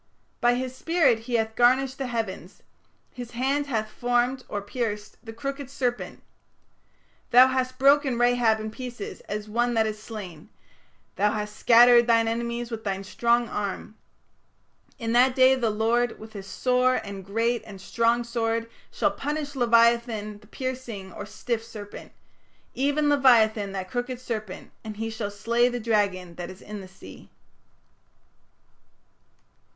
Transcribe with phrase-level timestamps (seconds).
[0.39, 2.63] By his spirit he hath garnished the heavens:
[3.13, 6.23] his hand hath formed (or pierced) the crooked serpent";
[7.29, 10.49] "Thou hast broken Rahab in pieces as one that is slain:
[11.17, 13.93] thou hast scattered thine enemies with thy strong arm";
[14.97, 19.53] "In that day the Lord with his sore and great and strong sword shall punish
[19.53, 22.11] leviathan the piercing (or stiff) serpent,
[22.73, 26.87] even leviathan that crooked serpent; and he shall slay the dragon that is in the
[26.87, 27.29] sea".